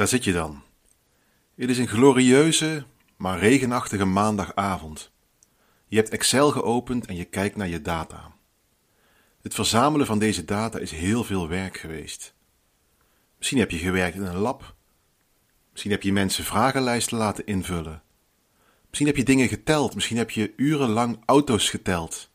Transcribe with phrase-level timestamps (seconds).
[0.00, 0.62] Daar zit je dan.
[1.54, 2.84] Het is een glorieuze,
[3.16, 5.10] maar regenachtige maandagavond.
[5.86, 8.32] Je hebt Excel geopend en je kijkt naar je data.
[9.42, 12.34] Het verzamelen van deze data is heel veel werk geweest.
[13.38, 14.74] Misschien heb je gewerkt in een lab.
[15.70, 18.02] Misschien heb je mensen vragenlijsten laten invullen.
[18.86, 19.94] Misschien heb je dingen geteld.
[19.94, 22.30] Misschien heb je urenlang auto's geteld.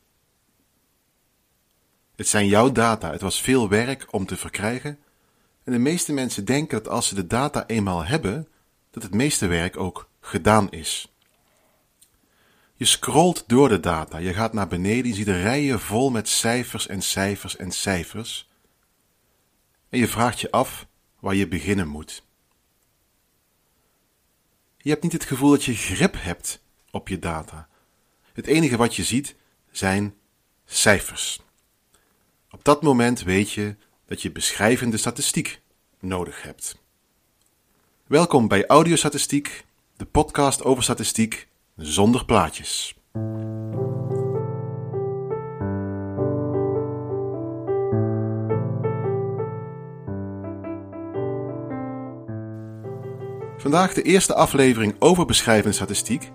[2.16, 3.12] Het zijn jouw data.
[3.12, 5.00] Het was veel werk om te verkrijgen.
[5.66, 8.48] En de meeste mensen denken dat als ze de data eenmaal hebben,
[8.92, 11.14] dat het meeste werk ook gedaan is.
[12.76, 16.88] Je scrolt door de data, je gaat naar beneden, je ziet rijen vol met cijfers
[16.88, 18.50] en cijfers en cijfers.
[19.90, 20.88] En je vraagt je af
[21.20, 22.24] waar je beginnen moet.
[24.78, 26.62] Je hebt niet het gevoel dat je grip hebt
[26.92, 27.68] op je data.
[28.34, 29.36] Het enige wat je ziet
[29.72, 30.16] zijn
[30.66, 31.42] cijfers.
[32.52, 35.62] Op dat moment weet je dat je beschrijvende statistiek
[36.00, 36.84] nodig hebt.
[38.08, 39.66] Welkom bij Audiostatistiek,
[39.98, 42.96] de podcast over statistiek zonder plaatjes.
[53.58, 56.32] Vandaag de eerste aflevering over beschrijvende statistiek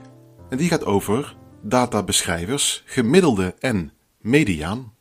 [0.48, 4.92] en die gaat over databeschrijvers, gemiddelde en mediaan.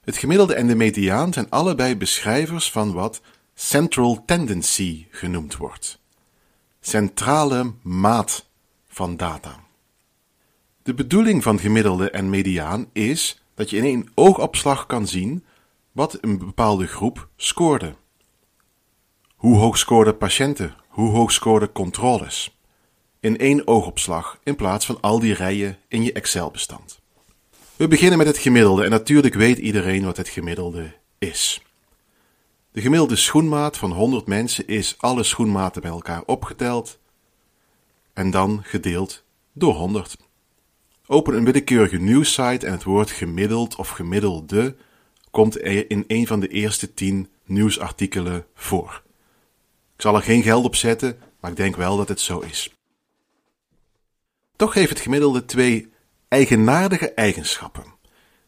[0.00, 3.20] Het gemiddelde en de mediaan zijn allebei beschrijvers van wat
[3.54, 6.00] central tendency genoemd wordt.
[6.80, 8.46] Centrale maat
[8.88, 9.60] van data.
[10.82, 15.44] De bedoeling van gemiddelde en mediaan is dat je in één oogopslag kan zien
[15.92, 17.94] wat een bepaalde groep scoorde.
[19.36, 20.74] Hoe hoog scoorden patiënten?
[20.88, 22.58] Hoe hoog scoorden controles?
[23.20, 26.99] In één oogopslag in plaats van al die rijen in je Excel-bestand.
[27.80, 31.62] We beginnen met het gemiddelde en natuurlijk weet iedereen wat het gemiddelde is.
[32.72, 36.98] De gemiddelde schoenmaat van 100 mensen is alle schoenmaten bij elkaar opgeteld
[38.12, 40.16] en dan gedeeld door 100.
[41.06, 44.76] Open een willekeurige nieuwssite en het woord gemiddeld of gemiddelde
[45.30, 49.02] komt in een van de eerste 10 nieuwsartikelen voor.
[49.96, 52.74] Ik zal er geen geld op zetten, maar ik denk wel dat het zo is.
[54.56, 55.89] Toch heeft het gemiddelde twee
[56.30, 57.84] eigenaardige eigenschappen,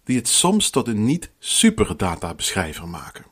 [0.05, 3.25] die het soms tot een niet-superdata-beschrijver maken.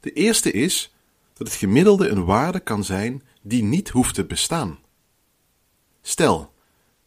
[0.00, 0.94] De eerste is
[1.32, 4.78] dat het gemiddelde een waarde kan zijn die niet hoeft te bestaan.
[6.02, 6.52] Stel,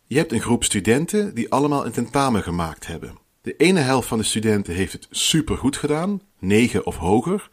[0.06, 3.18] je hebt een groep studenten die allemaal een tentamen gemaakt hebben.
[3.42, 7.50] De ene helft van de studenten heeft het supergoed gedaan, 9 of hoger.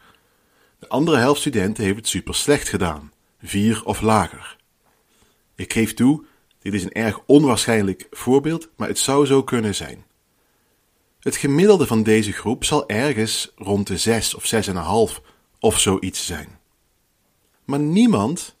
[0.79, 3.11] De andere helft studenten heeft het super slecht gedaan,
[3.41, 4.57] 4 of lager.
[5.55, 6.25] Ik geef toe,
[6.59, 10.05] dit is een erg onwaarschijnlijk voorbeeld, maar het zou zo kunnen zijn.
[11.19, 14.53] Het gemiddelde van deze groep zal ergens rond de 6 of
[15.19, 15.23] 6,5
[15.59, 16.59] of zoiets zijn.
[17.65, 18.55] Maar niemand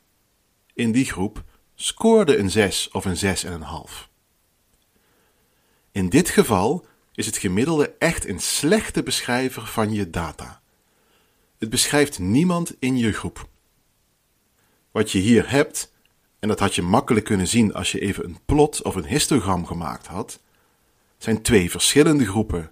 [0.73, 1.43] in die groep
[1.75, 3.37] scoorde een 6 of een
[3.87, 4.07] 6,5.
[5.91, 10.61] In dit geval is het gemiddelde echt een slechte beschrijver van je data.
[11.57, 13.47] Het beschrijft niemand in je groep.
[14.91, 15.93] Wat je hier hebt,
[16.39, 19.65] en dat had je makkelijk kunnen zien als je even een plot of een histogram
[19.65, 20.39] gemaakt had,
[21.17, 22.71] zijn twee verschillende groepen.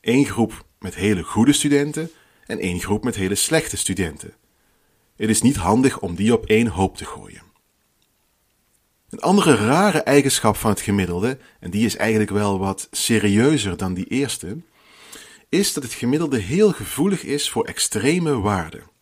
[0.00, 2.10] Eén groep met hele goede studenten
[2.46, 4.34] en één groep met hele slechte studenten.
[5.16, 7.42] Het is niet handig om die op één hoop te gooien.
[9.10, 13.94] Een andere rare eigenschap van het gemiddelde, en die is eigenlijk wel wat serieuzer dan
[13.94, 14.56] die eerste,
[15.48, 18.94] is dat het gemiddelde heel gevoelig is voor extreme waarden.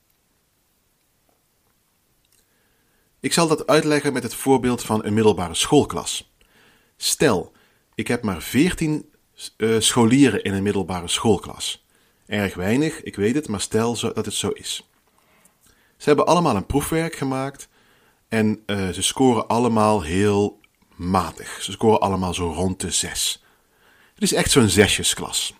[3.25, 6.35] Ik zal dat uitleggen met het voorbeeld van een middelbare schoolklas.
[6.97, 7.53] Stel,
[7.95, 9.11] ik heb maar 14
[9.57, 11.87] uh, eh, scholieren in een middelbare schoolklas.
[12.27, 14.91] Erg weinig, ik weet het, maar stel dat het zo is.
[15.97, 17.69] Ze hebben allemaal een proefwerk gemaakt
[18.29, 20.61] en uh, ze scoren allemaal heel
[20.97, 21.63] matig.
[21.63, 23.45] Ze scoren allemaal zo rond de 6.
[24.15, 25.55] Het is echt zo'n zesjesklas.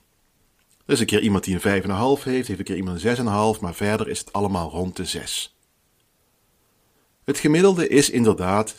[0.87, 3.17] Er is een keer iemand die een 5,5 heeft, heeft een keer iemand een
[3.57, 5.54] 6,5, maar verder is het allemaal rond de 6.
[7.25, 8.75] Het gemiddelde is inderdaad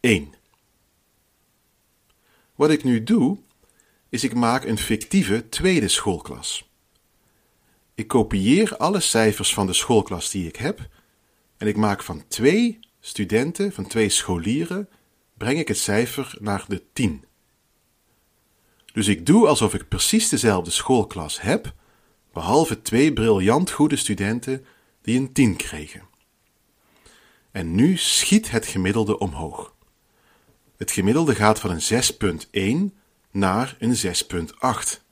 [0.00, 0.10] 6,1.
[2.54, 3.38] Wat ik nu doe,
[4.08, 6.70] is ik maak een fictieve tweede schoolklas.
[7.94, 10.88] Ik kopieer alle cijfers van de schoolklas die ik heb
[11.56, 14.88] en ik maak van twee studenten, van twee scholieren,
[15.36, 17.24] breng ik het cijfer naar de 10.
[18.92, 21.72] Dus ik doe alsof ik precies dezelfde schoolklas heb,
[22.32, 24.64] behalve twee briljant goede studenten
[25.02, 26.02] die een 10 kregen.
[27.50, 29.74] En nu schiet het gemiddelde omhoog.
[30.76, 32.96] Het gemiddelde gaat van een 6,1
[33.30, 35.02] naar een 6,8.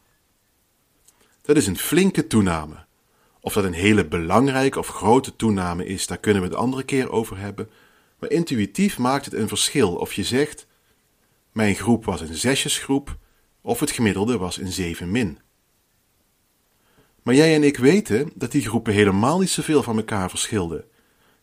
[1.42, 2.84] Dat is een flinke toename.
[3.40, 7.10] Of dat een hele belangrijke of grote toename is, daar kunnen we het andere keer
[7.10, 7.70] over hebben.
[8.18, 10.66] Maar intuïtief maakt het een verschil of je zegt:
[11.52, 13.18] Mijn groep was een zesjesgroep,
[13.60, 15.38] of het gemiddelde was een 7 min.
[17.22, 20.84] Maar jij en ik weten dat die groepen helemaal niet zoveel van elkaar verschilden.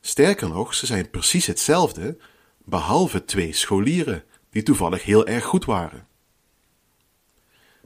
[0.05, 2.17] Sterker nog, ze zijn precies hetzelfde,
[2.57, 6.07] behalve twee scholieren die toevallig heel erg goed waren.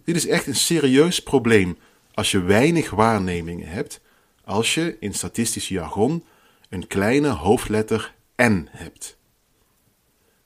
[0.03, 1.77] Dit is echt een serieus probleem
[2.13, 4.01] als je weinig waarnemingen hebt,
[4.43, 6.25] als je in statistisch jargon
[6.69, 9.17] een kleine hoofdletter n hebt.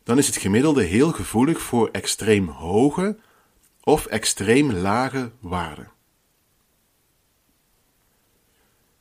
[0.03, 3.17] Dan is het gemiddelde heel gevoelig voor extreem hoge
[3.81, 5.91] of extreem lage waarden.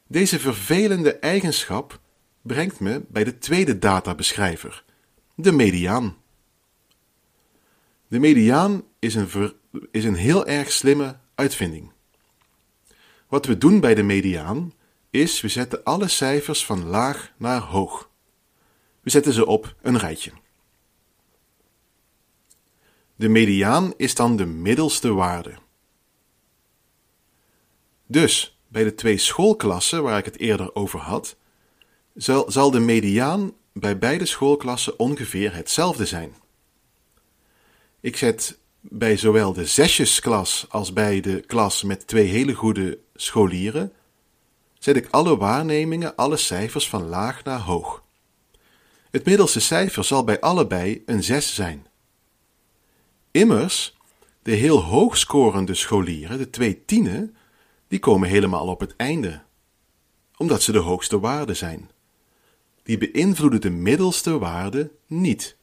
[0.06, 2.00] Deze vervelende eigenschap
[2.42, 4.84] brengt me bij de tweede databeschrijver,
[5.34, 6.16] de mediaan.
[8.08, 9.54] De mediaan is een,
[9.90, 11.92] is een heel erg slimme uitvinding.
[13.28, 14.72] Wat we doen bij de mediaan
[15.10, 18.10] is we zetten alle cijfers van laag naar hoog.
[19.00, 20.32] We zetten ze op een rijtje.
[23.16, 25.54] De mediaan is dan de middelste waarde.
[28.06, 31.36] Dus bij de twee schoolklassen waar ik het eerder over had,
[32.14, 36.34] zal, zal de mediaan bij beide schoolklassen ongeveer hetzelfde zijn.
[38.00, 43.92] Ik zet bij zowel de zesjesklas als bij de klas met twee hele goede scholieren,
[44.78, 48.02] zet ik alle waarnemingen, alle cijfers van laag naar hoog.
[49.10, 51.86] Het middelste cijfer zal bij allebei een 6 zijn.
[53.30, 53.96] Immers,
[54.42, 57.36] de heel hoog scorende scholieren, de twee tienen,
[57.88, 59.42] die komen helemaal op het einde,
[60.36, 61.90] omdat ze de hoogste waarde zijn.
[62.90, 65.56] Die beïnvloeden de middelste waarde niet.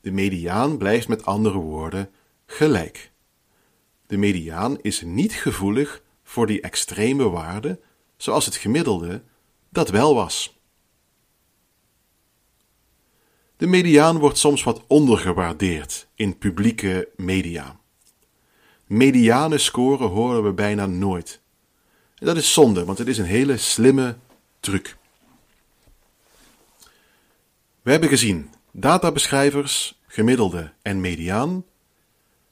[0.00, 2.10] De mediaan blijft met andere woorden
[2.46, 3.12] gelijk.
[4.06, 7.80] De mediaan is niet gevoelig voor die extreme waarde,
[8.16, 9.22] zoals het gemiddelde
[9.68, 10.58] dat wel was.
[13.56, 17.80] De mediaan wordt soms wat ondergewaardeerd in publieke media.
[18.86, 21.40] Mediane scoren horen we bijna nooit.
[22.14, 24.16] En dat is zonde, want het is een hele slimme
[24.60, 24.95] truc.
[27.86, 31.64] We hebben gezien databeschrijvers, gemiddelde en mediaan.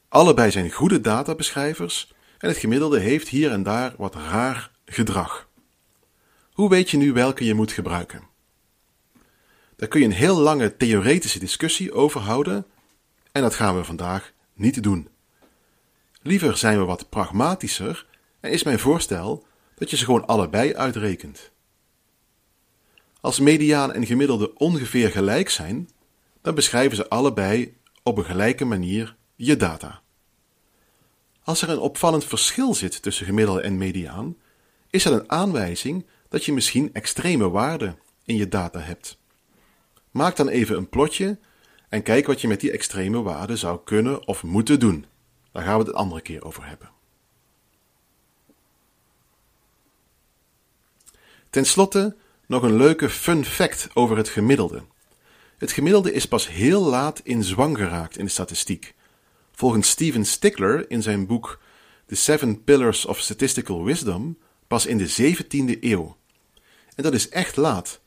[0.09, 5.49] Allebei zijn goede databeschrijvers en het gemiddelde heeft hier en daar wat raar gedrag.
[6.53, 8.23] Hoe weet je nu welke je moet gebruiken?
[9.77, 12.67] Daar kun je een heel lange theoretische discussie over houden
[13.33, 15.09] en dat gaan we vandaag niet doen.
[16.23, 18.07] Liever zijn we wat pragmatischer
[18.41, 21.53] en is mijn voorstel dat je ze gewoon allebei uitrekent.
[23.25, 25.91] Als mediaan en gemiddelde ongeveer gelijk zijn,
[26.43, 30.01] dan beschrijven ze allebei op een gelijke manier je data.
[31.43, 34.37] Als er een opvallend verschil zit tussen gemiddelde en mediaan,
[34.91, 39.19] is dat een aanwijzing dat je misschien extreme waarden in je data hebt.
[40.11, 41.39] Maak dan even een plotje
[41.89, 45.07] en kijk wat je met die extreme waarden zou kunnen of moeten doen.
[45.53, 46.91] Daar gaan we het andere keer over hebben.
[51.51, 54.83] Ten slotte nog een leuke fun fact over het gemiddelde.
[55.59, 58.95] Het gemiddelde is pas heel laat in zwang geraakt in de statistiek.
[59.53, 61.61] Volgens Steven Stickler in zijn boek
[62.07, 66.17] The Seven Pillars of Statistical Wisdom pas in de 17e eeuw.
[66.95, 68.01] En dat is echt laat.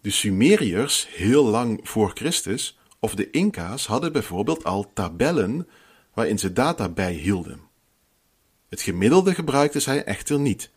[0.00, 5.68] De Sumeriërs, heel lang voor Christus, of de Inca's hadden bijvoorbeeld al tabellen
[6.14, 7.60] waarin ze data bijhielden.
[8.68, 10.70] Het gemiddelde gebruikten zij echter niet.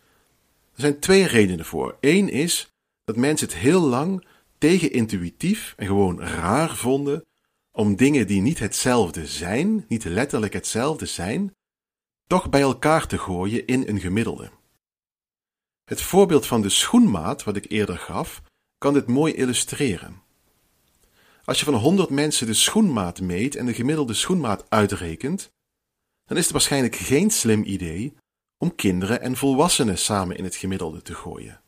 [0.75, 1.98] Er zijn twee redenen voor.
[2.00, 2.71] Eén is
[3.12, 4.25] dat mensen het heel lang
[4.58, 7.25] tegenintuïtief en gewoon raar vonden
[7.72, 11.56] om dingen die niet hetzelfde zijn, niet letterlijk hetzelfde zijn,
[12.27, 14.51] toch bij elkaar te gooien in een gemiddelde.
[15.84, 18.41] Het voorbeeld van de schoenmaat, wat ik eerder gaf,
[18.77, 20.22] kan dit mooi illustreren.
[21.44, 25.51] Als je van 100 mensen de schoenmaat meet en de gemiddelde schoenmaat uitrekent,
[26.25, 28.13] dan is het waarschijnlijk geen slim idee
[28.58, 31.62] om kinderen en volwassenen samen in het gemiddelde te gooien.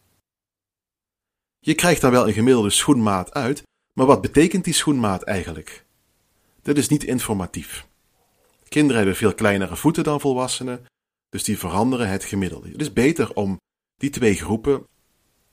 [1.65, 5.85] Je krijgt dan wel een gemiddelde schoenmaat uit, maar wat betekent die schoenmaat eigenlijk?
[6.61, 7.87] Dat is niet informatief.
[8.67, 10.85] Kinderen hebben veel kleinere voeten dan volwassenen,
[11.29, 12.69] dus die veranderen het gemiddelde.
[12.69, 13.57] Het is beter om
[13.95, 14.87] die twee groepen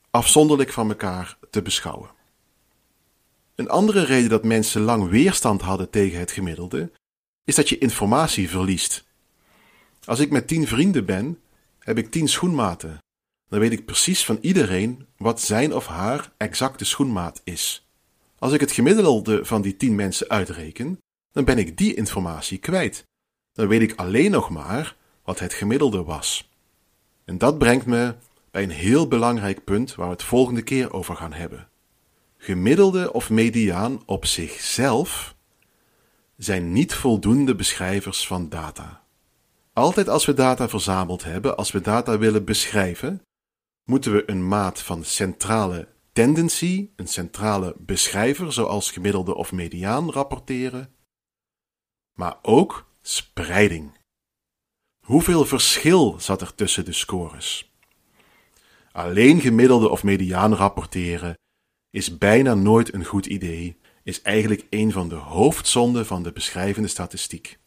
[0.09, 2.09] afzonderlijk van elkaar te beschouwen.
[3.55, 6.91] Een andere reden dat mensen lang weerstand hadden tegen het gemiddelde,
[7.43, 9.07] is dat je informatie verliest.
[10.03, 11.41] Als ik met tien vrienden ben,
[11.79, 12.97] heb ik tien schoenmaten.
[13.51, 17.87] Dan weet ik precies van iedereen wat zijn of haar exacte schoenmaat is.
[18.39, 20.99] Als ik het gemiddelde van die tien mensen uitreken,
[21.31, 23.03] dan ben ik die informatie kwijt.
[23.53, 26.49] Dan weet ik alleen nog maar wat het gemiddelde was.
[27.25, 28.15] En dat brengt me
[28.51, 31.67] bij een heel belangrijk punt waar we het volgende keer over gaan hebben.
[32.37, 35.35] Gemiddelde of mediaan op zichzelf
[36.37, 39.03] zijn niet voldoende beschrijvers van data.
[39.73, 43.21] Altijd als we data verzameld hebben, als we data willen beschrijven,
[43.91, 50.95] moeten we een maat van centrale tendency, een centrale beschrijver zoals gemiddelde of mediaan rapporteren,
[52.13, 53.97] maar ook spreiding.
[55.05, 57.73] Hoeveel verschil zat er tussen de scores?
[58.91, 61.37] Alleen gemiddelde of mediaan rapporteren
[61.89, 66.87] is bijna nooit een goed idee, is eigenlijk een van de hoofdzonden van de beschrijvende
[66.87, 67.59] statistiek.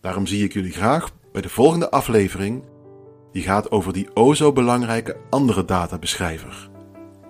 [0.00, 2.64] Daarom zie ik jullie graag bij de volgende aflevering,
[3.32, 6.70] die gaat over die o zo belangrijke andere databeschrijver: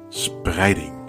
[0.09, 1.00] spreiding.